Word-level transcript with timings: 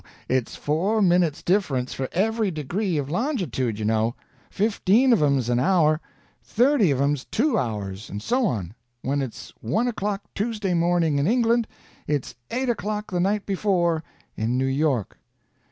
It's 0.27 0.55
four 0.55 0.99
minutes 1.03 1.43
difference 1.43 1.93
for 1.93 2.09
every 2.11 2.49
degree 2.49 2.97
of 2.97 3.11
longitude, 3.11 3.77
you 3.77 3.85
know. 3.85 4.15
Fifteen 4.49 5.13
of 5.13 5.21
'em's 5.21 5.47
an 5.47 5.59
hour, 5.59 6.01
thirty 6.41 6.89
of 6.89 6.99
'em's 6.99 7.25
two 7.25 7.55
hours, 7.55 8.09
and 8.09 8.19
so 8.19 8.47
on. 8.47 8.73
When 9.03 9.21
it's 9.21 9.53
one 9.61 9.91
clock 9.91 10.23
Tuesday 10.33 10.73
morning 10.73 11.19
in 11.19 11.27
England, 11.27 11.67
it's 12.07 12.33
eight 12.49 12.67
o'clock 12.67 13.11
the 13.11 13.19
night 13.19 13.45
before 13.45 14.03
in 14.35 14.57
New 14.57 14.65
York." 14.65 15.19